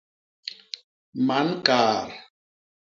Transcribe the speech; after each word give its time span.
Man 1.27 1.47
kaat. 1.65 2.09